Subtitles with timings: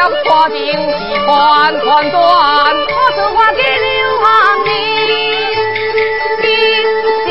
[0.00, 3.88] 花景是团团转，我是花给流
[4.20, 4.28] 浪
[4.64, 4.70] 的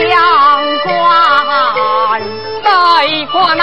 [0.10, 0.12] 相
[0.84, 0.90] 关，
[2.64, 2.68] 再
[3.32, 3.62] 看那。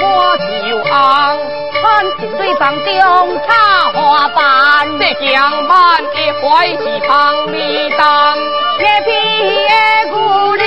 [0.00, 0.02] 我
[0.38, 0.92] 就昂，
[1.82, 1.82] 看
[2.20, 3.50] 金队帮中插
[3.92, 8.38] 花板，这江满的花是旁里当，
[8.78, 9.10] 野皮
[9.50, 10.16] 野姑
[10.56, 10.64] 娘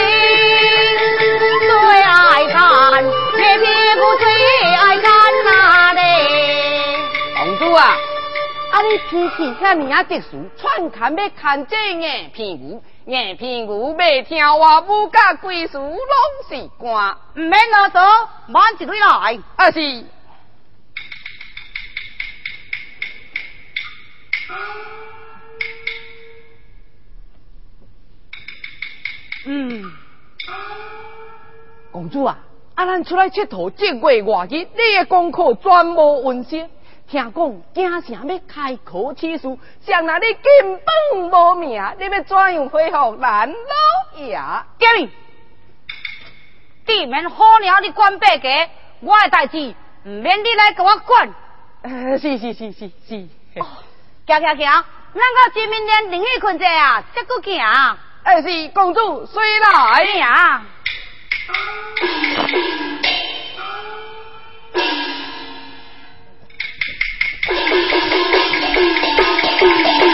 [7.78, 7.96] 啊，
[8.72, 12.82] 啊你脾气遐尼啊特殊，串看要看这眼皮牛。
[13.06, 15.98] 眼皮牛未听话，武甲贵书拢
[16.50, 19.40] 是官，唔免啰嗦，慢一对来。
[19.56, 20.04] 啊是。
[29.46, 29.82] 嗯，
[31.90, 32.40] 公主啊，
[32.76, 36.70] 啊咱出来佚佗，这月外日，你的功课全无温馨。
[37.10, 44.38] 听讲，惊城要开考试书，想那你根本无名，你要怎样恢复咱老爷？
[44.78, 45.10] 爹咪，
[46.86, 48.50] 地面好了，你管别个，
[49.00, 49.74] 我的代志
[50.04, 51.34] 唔免你来给我管。
[52.20, 53.30] 是是是是是。
[53.56, 54.58] 行行行，
[55.14, 57.64] 咱到见面连冷气困者啊，这个行。
[58.24, 60.66] 哎是，公主随来呀。
[67.50, 67.72] Thank
[70.02, 70.07] you.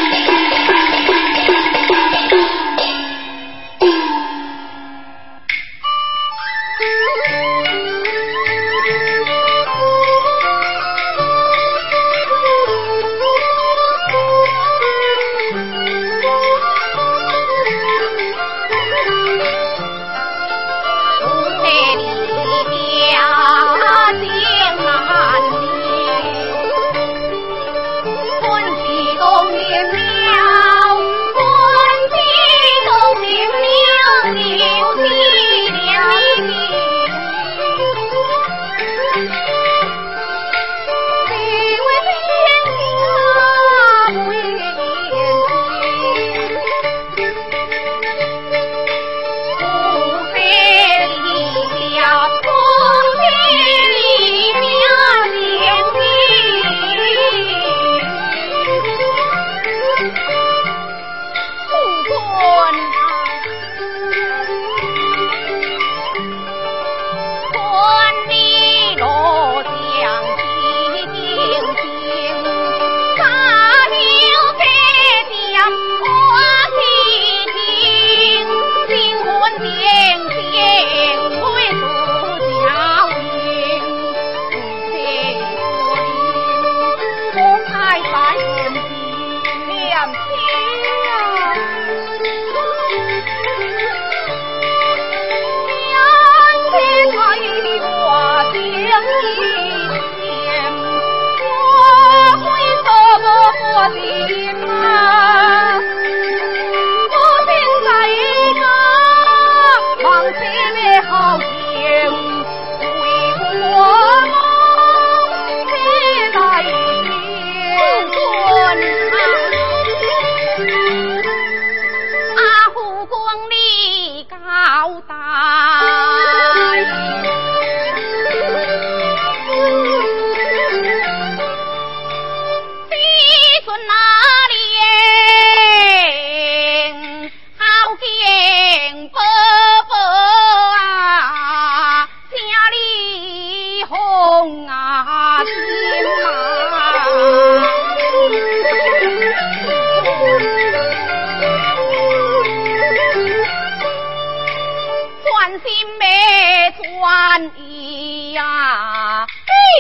[157.58, 159.26] 一呀，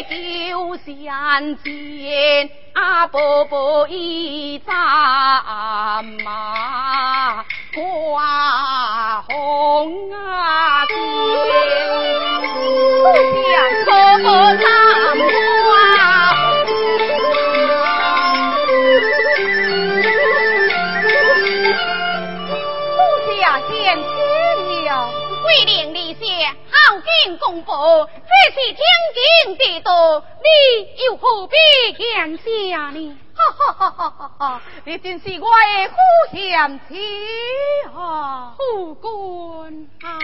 [0.08, 10.86] 你就像见阿婆婆一扎马挂红啊，
[27.40, 28.78] 公婆这是天
[29.46, 31.56] 经地道你又何必
[31.94, 33.18] 讲下呢？
[33.36, 35.96] 哈哈哈哈哈哈你真是我的好
[36.32, 36.96] 想吃
[37.96, 38.54] 啊。
[38.58, 40.20] 夫君啊。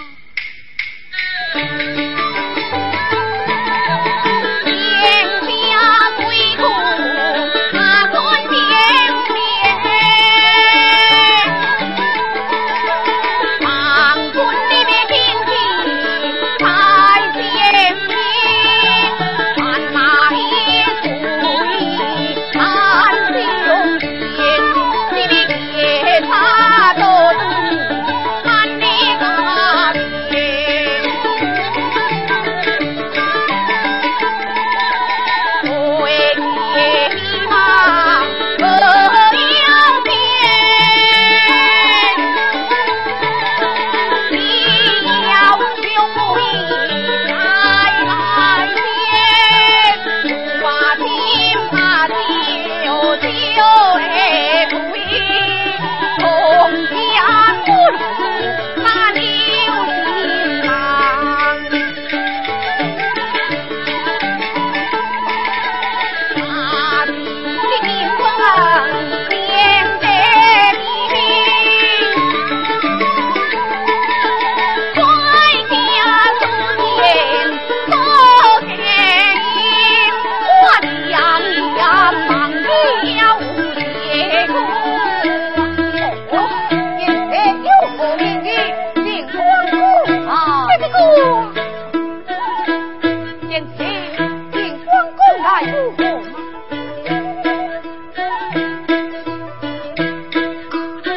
[95.41, 95.73] 来我，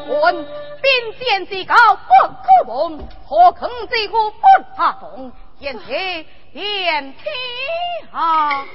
[1.65, 2.01] 高不
[2.43, 4.41] 可碰，何肯这个不
[4.77, 5.33] 怕痛？
[5.61, 6.25] 今天。
[6.59, 6.67] 天
[7.13, 7.23] 梯
[8.11, 8.67] 啊，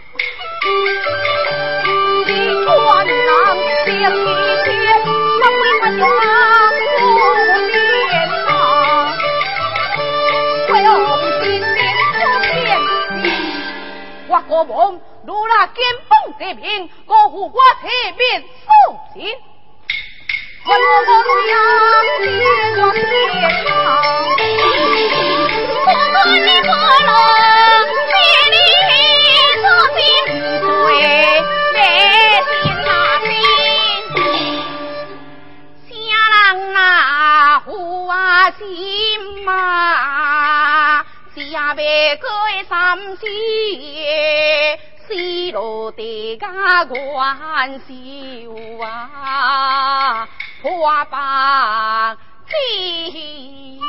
[2.26, 2.30] 一
[2.64, 2.72] 段
[3.06, 3.12] 难
[3.84, 7.76] 行天，怎会没有那股劲
[8.46, 8.48] 呐？
[10.70, 10.88] 我用
[11.44, 11.66] 心出
[12.54, 12.56] 天
[13.22, 13.26] 地，
[14.30, 14.72] 画个梦，
[15.26, 15.76] 那根
[16.08, 18.22] 本得平，我扶我铁鞭
[18.64, 18.66] 受
[19.14, 19.18] 行。
[20.66, 20.80] 我路
[21.50, 21.54] 阳
[22.22, 22.24] 天
[22.78, 23.04] 光天
[23.66, 23.76] 堂，
[27.06, 27.63] 来。
[38.52, 41.04] 心嘛，
[41.36, 42.24] 下辈子
[42.68, 47.94] 三谢，西路的家关秀
[48.82, 50.28] 啊，
[50.62, 52.16] 破把
[52.48, 53.80] 金。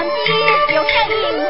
[0.00, 1.49] 家传子就像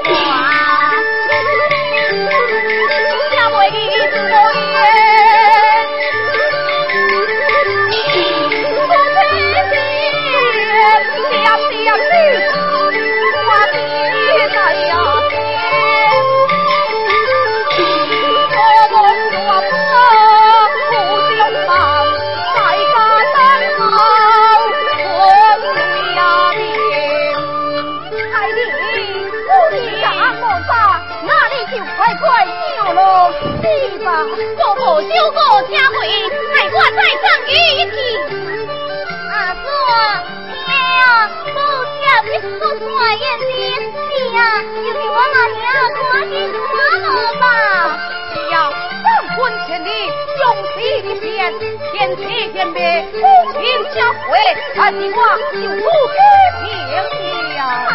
[34.70, 36.06] 婆婆修过车回，
[36.54, 37.50] 害我再葬一
[37.90, 37.96] 起。
[39.28, 39.66] 阿嫂，
[40.46, 40.70] 听，
[41.52, 41.58] 不
[41.98, 42.00] 接
[42.30, 43.50] 你说算眼睛，
[44.06, 45.60] 是啊，就是我那娘
[46.12, 46.70] 赶紧看
[47.02, 47.42] 我吧。
[48.32, 48.56] 是啊，
[49.02, 49.04] 三
[49.36, 49.90] 婚千里，
[50.38, 51.52] 勇气一线，
[51.90, 52.22] 天齐
[52.52, 53.18] 天别，夫
[53.54, 53.58] 妻
[53.92, 54.38] 相会，
[54.76, 55.10] 但是我
[55.52, 56.16] 就不知
[56.62, 56.64] 平
[57.56, 57.58] 了。
[57.88, 57.90] 爱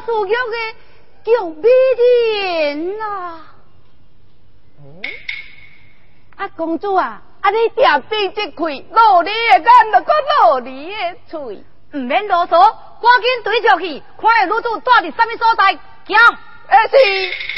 [0.00, 0.56] 个如我所求的
[1.24, 3.40] 叫美人呐！
[6.36, 16.16] 啊，公主啊，啊你点闭这开，露你的眼，就搁露你的嘴，唔免啰嗦，赶紧对上去，看下女主住伫什么所在，行。
[16.68, 16.96] 哎是。
[17.32, 17.57] 是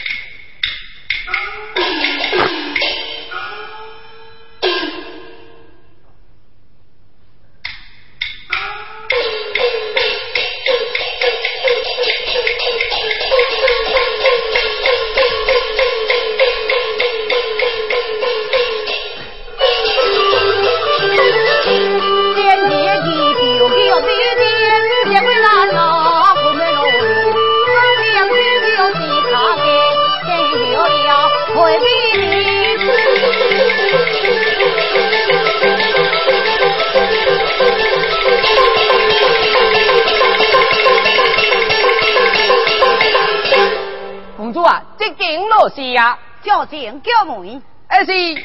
[46.50, 47.62] 叫情叫门。
[47.86, 48.42] 二是喂，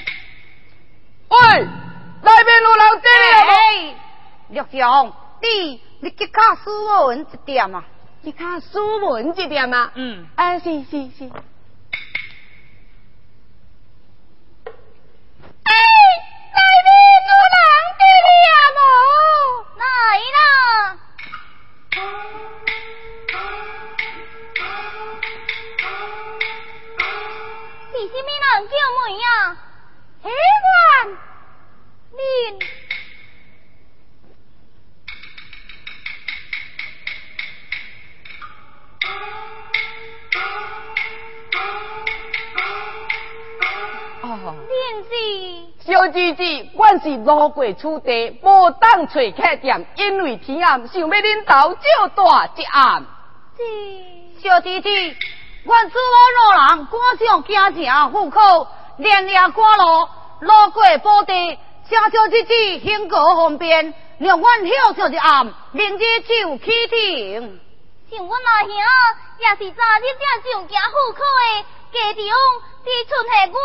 [2.22, 3.10] 那边有人在
[3.42, 3.48] 了。
[4.50, 7.84] 六兄，你你去看苏文一点啊？
[8.24, 9.92] 去看苏文一点啊？
[9.96, 11.32] 嗯，哎，是是是。
[15.64, 15.74] 哎，
[28.86, 29.26] 人叫门呀？
[30.22, 30.30] 喜
[30.64, 31.18] 欢
[32.14, 32.20] 恁
[44.22, 44.72] 哦，恁
[45.04, 45.12] 是
[45.92, 53.06] 小姐姐，我是路过此地，无当找客店，因为天暗，想要恁斗少大一暗。
[53.58, 53.64] 是
[54.42, 55.16] 小姐姐。
[55.66, 58.68] 阮子我老人赶上行程户口，
[58.98, 60.08] 连夜赶路，
[60.42, 61.58] 路过宝地，
[61.90, 67.60] 车小日子行过方便，让阮休息一暗，明日就启程。
[68.12, 68.70] 像阮阿兄
[69.40, 72.22] 也是早日才上行户口的，家中
[72.86, 73.58] 只剩下我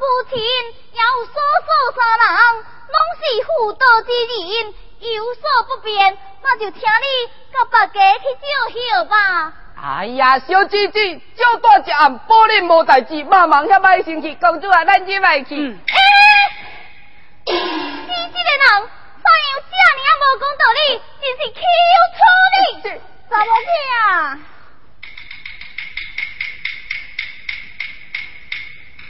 [0.00, 6.86] 母亲也有嫂嫂三人，拢是妇道之人，有所不便，那就请你
[7.52, 9.52] 到别家去照休吧。
[9.76, 15.54] 哎呀，小姐姐，就大一暗，保你无代志，慢慢遐歹生气，公主啊，咱即卖去。
[15.56, 15.92] 哎，
[17.46, 18.88] 你这个人，
[19.20, 20.78] 怎样这尔啊无讲道理，
[21.20, 21.60] 真是气
[22.14, 22.18] 死
[22.54, 22.90] 你！
[23.28, 24.38] 查某囝，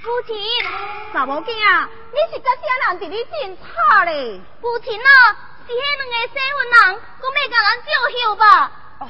[0.03, 0.33] 母亲，
[1.13, 1.53] 查某囝，
[2.13, 3.63] 你是甲啥人伫你真吵
[4.05, 4.41] 咧？
[4.63, 5.07] 母亲啊，
[5.67, 6.77] 是迄两个新婚人，
[7.21, 8.45] 讲要甲咱照休吧。
[9.01, 9.03] 哦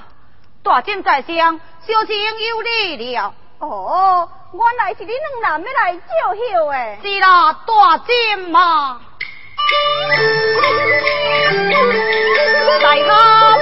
[0.63, 3.35] 大正在上，小情有礼了。
[3.59, 6.01] 哦，原来是你两男要来照
[6.35, 6.99] 休诶。
[7.03, 9.01] 是啦，大金嘛。
[12.83, 13.61] 大家欢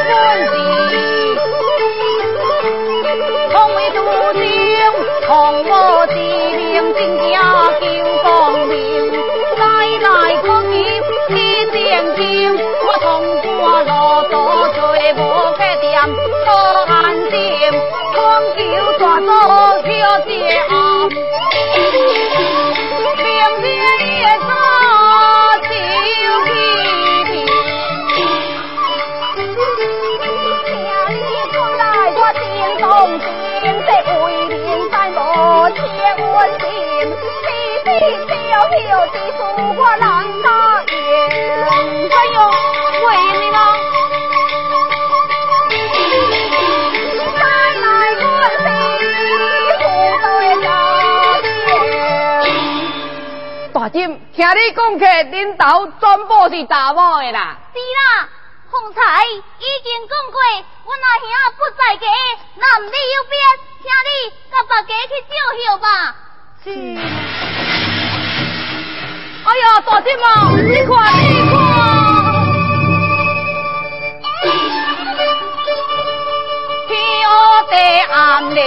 [0.48, 0.54] 喜，
[3.52, 3.96] 同为祖
[4.32, 4.40] 宗，
[5.26, 5.28] 同
[5.64, 5.72] 我
[6.06, 6.98] 志明，正
[7.30, 7.32] 家
[7.80, 7.82] 救
[8.22, 8.22] 光
[8.68, 8.70] 明。
[9.56, 9.62] 来
[9.98, 10.72] 来可见
[11.28, 11.30] 天
[11.70, 11.74] 正
[12.16, 12.20] 经，
[13.84, 13.88] 我
[14.30, 14.80] 同过路多最
[15.14, 15.16] 无
[15.56, 15.90] 缺点，
[16.46, 16.50] 多
[16.86, 16.94] 安
[17.30, 17.34] 静，
[18.14, 18.16] 光
[18.56, 18.60] 求
[18.98, 19.28] 大嫂
[19.82, 19.88] 小
[20.20, 20.30] 姐
[20.68, 20.72] 啊，
[22.88, 23.20] 明天
[24.06, 24.50] 夜早
[25.62, 25.70] 就起
[30.66, 30.70] 听
[31.18, 31.82] 你讲来，
[32.14, 32.40] 我心
[32.78, 32.86] 动
[33.18, 33.90] 心，这
[34.22, 34.54] 为民
[34.90, 35.12] 在无
[35.74, 35.80] 切
[36.22, 36.64] 温馨，
[37.84, 37.88] 你
[43.50, 43.58] 啦！
[47.34, 47.40] 再
[47.80, 47.82] 来
[48.14, 48.22] 阮
[48.58, 48.64] 是
[50.20, 50.26] 富对
[50.62, 50.66] 家
[51.42, 51.46] 庭。
[53.72, 53.98] 大金，
[54.32, 55.64] 听你讲起，恁兜
[55.98, 57.58] 全部是查某的啦。
[57.72, 58.28] 是啦，
[58.70, 60.38] 方才已经讲过，
[60.84, 61.22] 阮阿兄
[61.56, 62.06] 不在家，
[62.54, 63.34] 男女有别，
[63.82, 64.08] 请你
[64.52, 65.86] 甲别家去照休吧。
[66.62, 66.66] 是。
[69.52, 70.24] 哎呀，大金嘛，
[70.56, 71.54] 你看你看，
[76.88, 76.90] 天
[77.68, 77.72] 地
[78.10, 78.14] 暗
[78.54, 78.58] 嘞，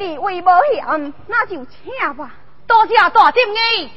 [0.00, 2.30] 你为无嫌，那就请吧。
[2.66, 3.90] 多谢大金你。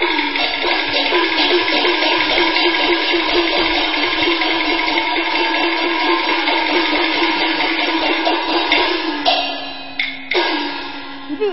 [0.00, 0.04] 二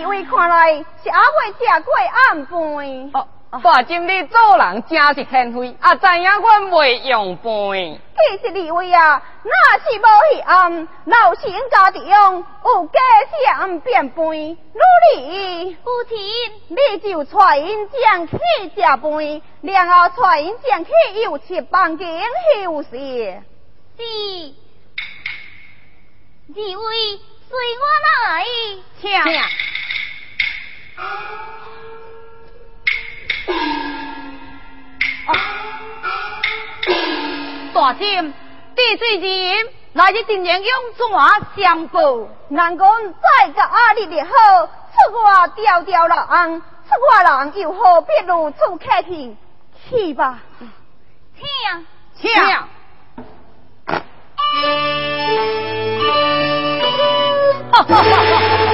[0.08, 2.45] 位看来是阿妹食过暗
[3.12, 3.35] 饭。
[3.63, 7.46] 大金你做人真是贤惠，啊，知影阮袂用饭。
[8.15, 13.00] 其实二位啊，那是无嫌，老身家中有家
[13.56, 14.82] 相便饭，如
[15.15, 16.18] 你父亲，
[16.70, 18.38] 你就带因将去
[18.76, 20.91] 食饭，然后带因将去
[21.24, 22.22] 又吃房间
[22.63, 23.38] 休息。
[23.98, 24.04] 是
[26.48, 28.46] 二位随我来。
[29.02, 29.10] 请。
[37.73, 38.34] 大金，
[38.75, 41.08] 地水人来日定然用怎
[41.55, 42.27] 相报？
[42.49, 49.36] 难讲再甲阿日日好，出外调调人，出外人又何必如此客气？
[49.88, 50.39] 去吧。
[51.38, 51.45] 请。
[52.19, 52.31] 请。
[57.71, 58.64] 哈哈哈哈！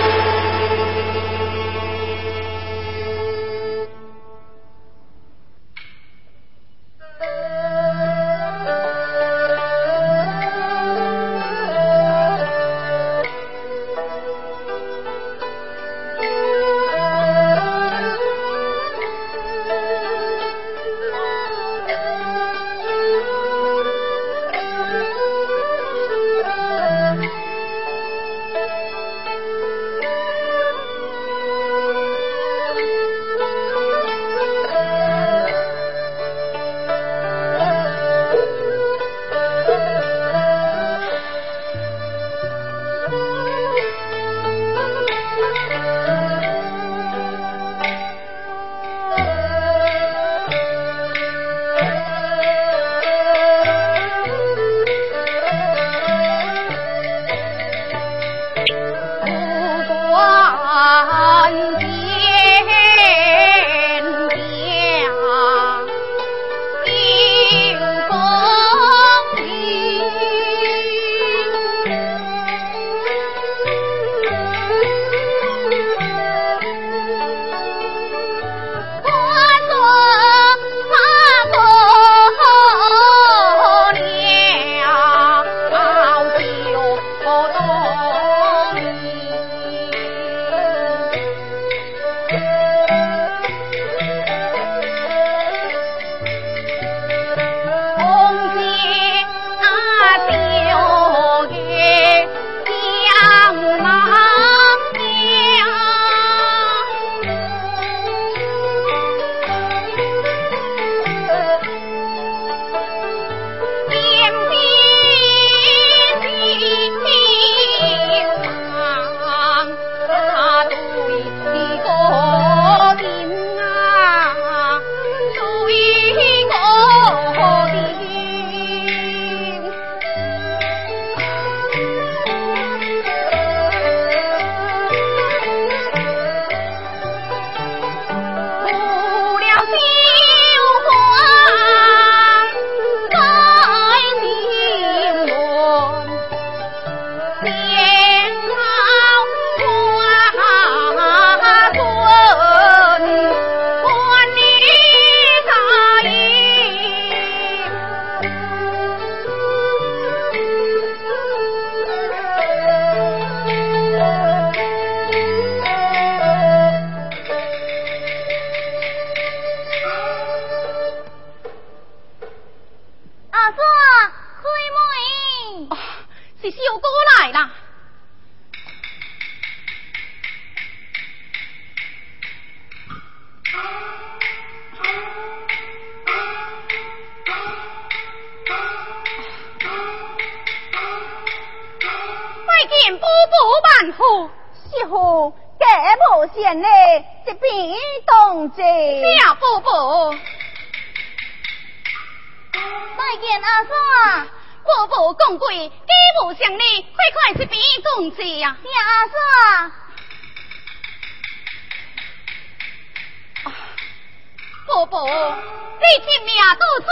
[214.74, 216.88] 伯伯，你今命多主，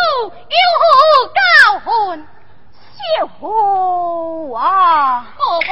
[0.49, 0.83] 有何
[1.33, 1.39] 教
[1.85, 2.27] 训？
[2.99, 5.69] 小虎啊，伯伯。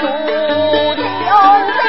[0.00, 0.04] 祖
[0.96, 1.32] 宗
[1.78, 1.80] 在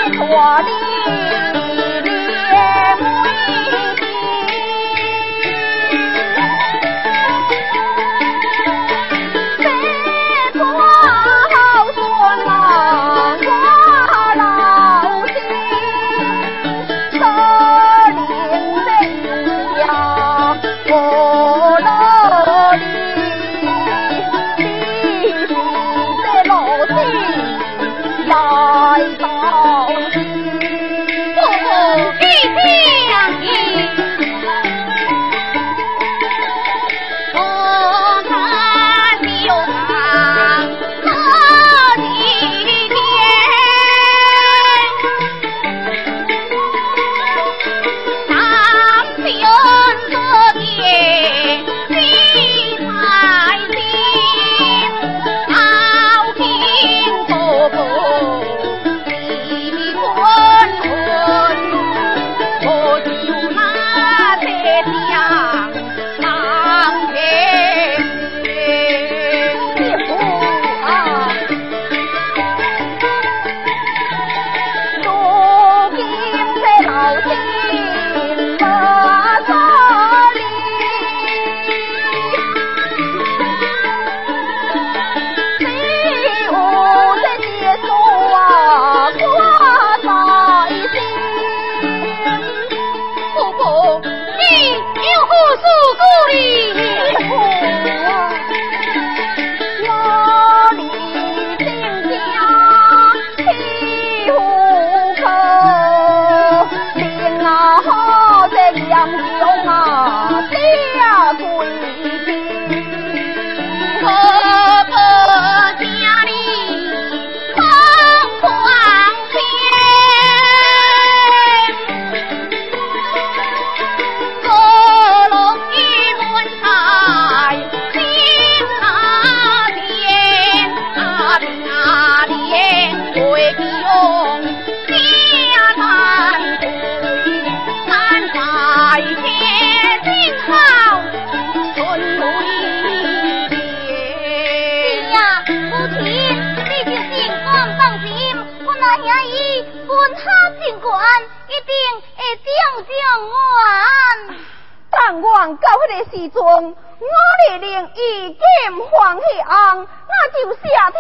[155.58, 156.02] 托里。
[156.12, 157.08] 时阵，我
[157.48, 158.42] 力令一剑
[158.90, 161.00] 黄喜昂，那就下天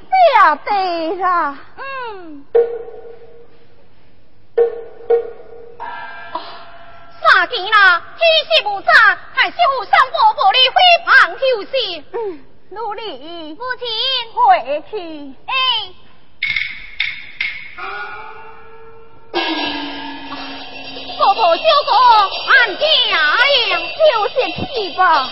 [0.00, 1.58] 下地啦。
[1.76, 2.46] 嗯。
[7.20, 8.90] 杀见啦，天色无早，
[9.34, 12.04] 还是互相伯伯的飞旁休息。
[12.12, 12.16] 嗯，
[12.70, 13.54] 努力。
[13.54, 13.86] 父亲。
[14.34, 14.92] 回去。
[15.46, 15.52] 哎。
[21.18, 21.92] 婆婆小哥，
[22.46, 23.18] 俺家呀，
[23.98, 25.28] 休息去吧。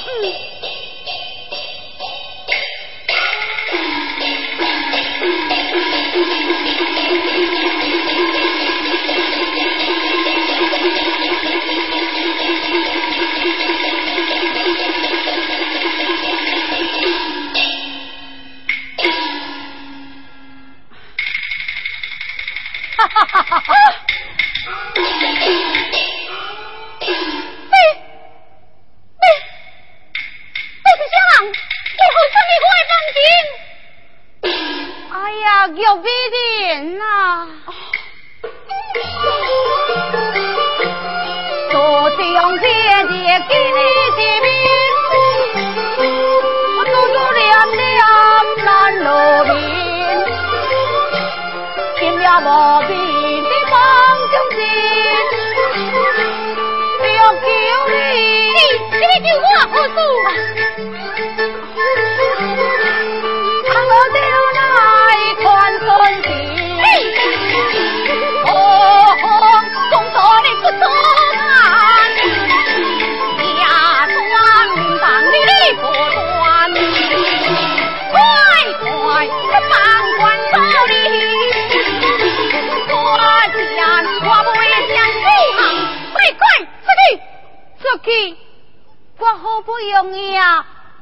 [89.65, 90.41] 中爷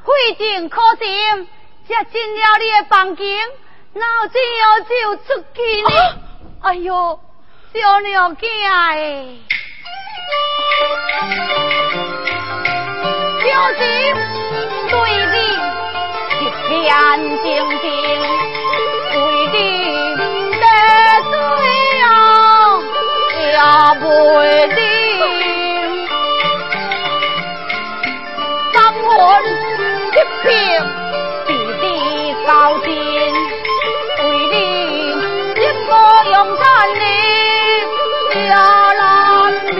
[0.05, 1.47] 费尽苦心，
[1.87, 3.25] 才进了你的房间，
[3.93, 5.89] 哪知又就出去呢？
[6.61, 7.19] 哎呦，
[7.73, 9.27] 小娘子哎！
[13.41, 13.81] 小心
[14.89, 14.95] 对
[15.31, 15.35] 你
[16.41, 16.73] 一片
[17.43, 17.45] 静
[17.81, 17.85] 静，
[32.47, 34.55] 高进，为你
[35.55, 35.89] 一个
[36.31, 37.01] 勇敢的
[38.33, 38.43] 小
[38.97, 39.01] 男
[39.73, 39.77] 民。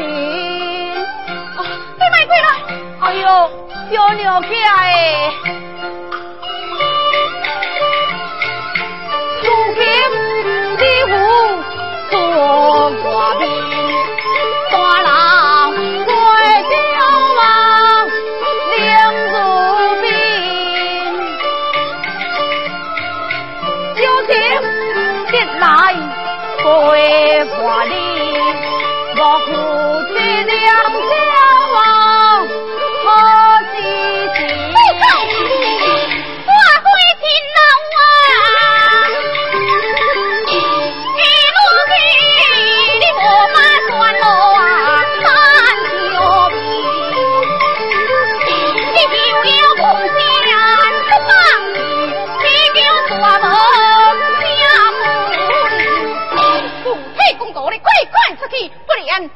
[1.56, 1.60] 啊，
[1.96, 2.48] 你卖过来！
[3.02, 3.26] 哎呦，
[3.92, 4.48] 小娘子
[4.78, 5.32] 哎！
[9.44, 9.80] 如今
[10.78, 11.14] 你父
[12.10, 12.14] 做
[13.04, 13.06] 外
[13.40, 13.44] 面，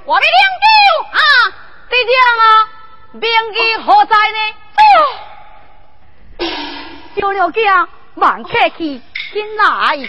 [0.03, 0.23] 我们
[1.13, 1.21] 啊！
[1.89, 2.11] 弟兄
[2.43, 2.43] 啊，
[3.13, 4.37] 名义何在呢？
[7.15, 9.63] 小娘子啊，慢客气，进来。
[9.65, 10.07] 哎呦，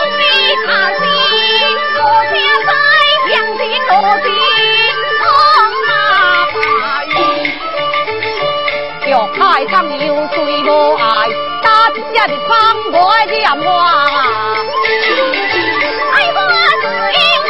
[2.33, 2.69] 家在
[3.27, 3.91] 两心落
[4.23, 4.27] 地，
[9.61, 11.29] 要开场有水无爱，
[11.61, 12.51] 打一只的窗
[12.93, 12.97] 外
[13.27, 13.69] 的暗花。
[16.11, 16.37] 爱花
[16.81, 17.49] 是一花，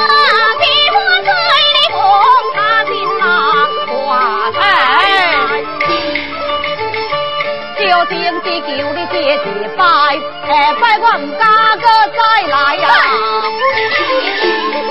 [0.60, 1.32] 比花醉
[1.72, 1.98] 的风
[2.54, 3.24] 他心啊，
[3.88, 3.90] 花
[4.60, 4.64] 哎，
[7.80, 9.38] 小情只求你接一
[9.78, 9.82] 拜，
[10.48, 10.50] 下
[10.82, 11.44] 拜我唔敢
[11.80, 12.86] 个再来呀。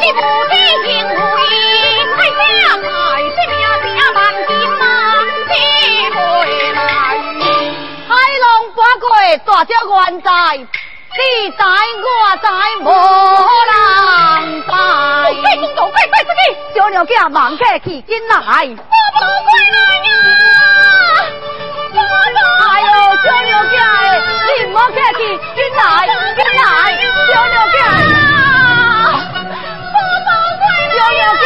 [0.01, 0.53] 你不知
[0.87, 1.15] 情会，
[2.17, 2.41] 太下
[2.81, 2.85] 海，
[9.01, 9.09] 浪八过，
[9.47, 12.47] 大只原在，你在我在，
[12.81, 12.87] 无
[13.67, 13.73] 人
[14.63, 14.69] 知。
[14.69, 14.73] 快
[15.57, 16.41] 公道，快快出去！
[16.75, 18.37] 小娘子忙客气，进来。
[18.37, 18.43] 爸
[19.15, 20.09] 爸快来呀！
[21.95, 22.37] 爸爸！
[22.69, 22.87] 哎呦，
[23.25, 23.73] 小娘子，
[24.47, 25.21] 你唔好客气，
[25.57, 25.83] 紧来，
[26.37, 26.63] 进来，
[27.27, 27.87] 小娘子哎。
[29.93, 30.63] 爸爸快
[30.95, 31.43] 小娘子，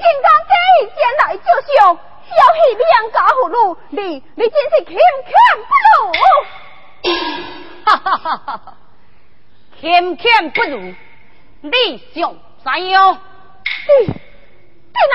[0.00, 0.02] 啊！
[0.02, 4.00] 你竟敢假意前来照相，要去两家葫芦，你
[4.34, 5.32] 你真是欠欠
[5.68, 6.12] 不如！
[7.84, 8.74] 哈哈哈哈哈！
[9.80, 10.94] 欠欠不如，
[11.60, 12.34] 你想
[12.64, 13.14] 怎样？
[13.14, 14.12] 你你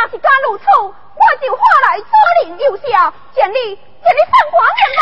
[0.02, 0.92] 若是敢如此，我
[1.42, 2.08] 就化来左
[2.44, 2.84] 邻右舍，
[3.34, 5.00] 见你见你上官严帮。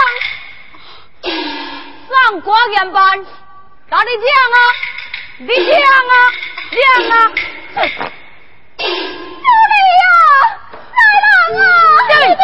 [2.09, 3.25] 上官严班，
[3.89, 4.57] 那你讲啊，
[5.39, 5.75] 你讲
[6.09, 6.13] 啊，
[6.71, 7.15] 讲啊！
[9.73, 10.05] 小李呀，
[12.09, 12.43] 来人啊！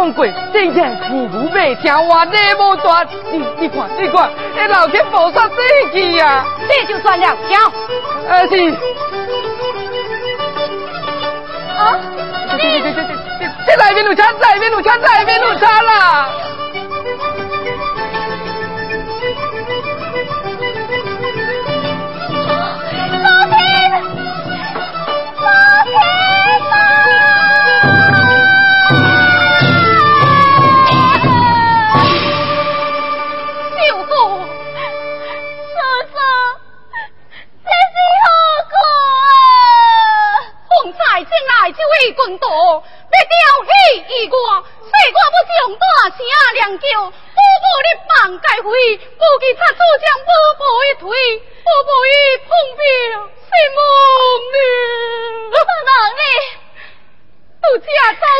[0.00, 3.04] 讲过，正言父母未听话，你无大。
[3.30, 6.46] 你你看，你看，那老天菩萨这气啊！
[6.66, 7.54] 这就算了，走。
[8.26, 8.70] 啊是，
[11.76, 12.00] 啊！
[12.48, 16.30] 这这这这这这内面有车，内面有车，内面有车啦！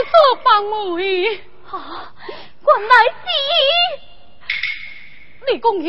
[0.01, 0.49] 家遭错帮
[0.97, 0.99] 妹。
[1.71, 1.75] 啊，
[2.67, 3.15] 原来是。
[5.47, 5.89] 你讲伊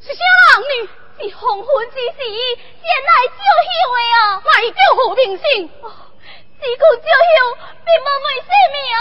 [0.00, 0.20] 是啥
[0.54, 0.88] 人呢？
[1.20, 4.20] 是黄昏之时前来招休的啊！
[4.44, 5.42] 卖叫何明星？
[5.68, 7.38] 只顾招休，
[7.84, 9.00] 并无问什么啊！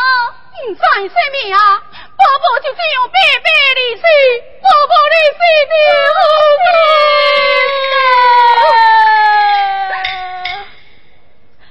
[0.64, 1.58] 唔知什么啊？
[2.18, 4.02] 宝宝就这样白白离世，
[4.62, 5.74] 宝宝离世的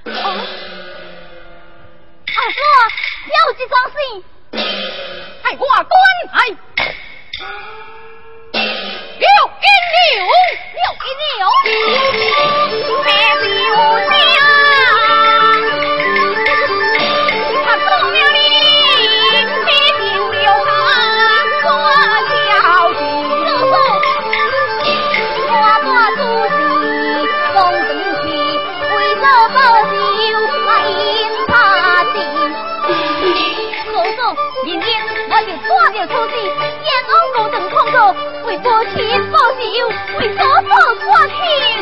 [0.07, 0.56] 好 啊！
[2.57, 2.63] 阿哥，
[3.27, 3.95] 有这桩事，
[4.53, 5.95] 系我管
[6.33, 6.57] 系。
[8.53, 9.27] 六
[9.61, 10.25] 金牛，
[10.75, 11.05] 六金
[11.37, 11.41] 牛。
[35.97, 36.53] 了土地，眼
[37.09, 38.15] 红五等空口，
[38.47, 39.65] 为保钱保酒，
[40.19, 40.77] 为祖国
[41.07, 41.76] 挂牵。